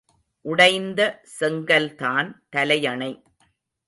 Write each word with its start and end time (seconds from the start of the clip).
உடைந்த 0.45 1.21
செங்கல்தான் 1.39 2.31
தலையணை. 2.49 3.23